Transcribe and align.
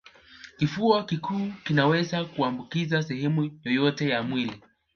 Kifua 0.57 1.03
kikuu 1.05 1.51
kinaweza 1.63 2.25
kuambukiza 2.25 3.03
sehemu 3.03 3.51
yoyote 3.63 4.09
ya 4.09 4.23
mwili 4.23 4.61